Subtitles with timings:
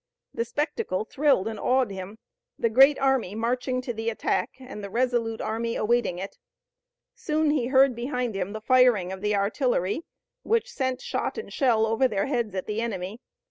[0.33, 2.17] The spectacle thrilled and awed him
[2.57, 6.39] the great army marching to the attack and the resolute army awaiting it.
[7.13, 10.01] Soon he heard behind him the firing of the artillery
[10.41, 13.19] which sent shot and shell over their heads at the enemy.